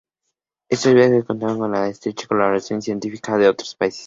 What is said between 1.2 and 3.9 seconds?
contaban con la estrecha colaboración científica de otros